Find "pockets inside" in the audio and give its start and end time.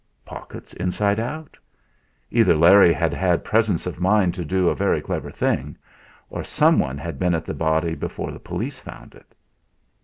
0.25-1.19